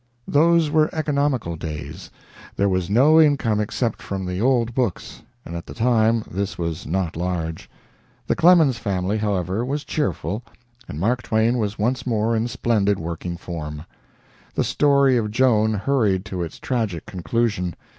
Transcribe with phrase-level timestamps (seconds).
[0.27, 2.09] Those were economical days.
[2.55, 6.87] There was no income except from the old books, and at the time this was
[6.87, 7.69] not large.
[8.25, 10.41] The Clemens family, however, was cheerful,
[10.87, 13.83] and Mark Twain was once more in splendid working form.
[14.55, 17.75] The story of Joan hurried to its tragic conclusion.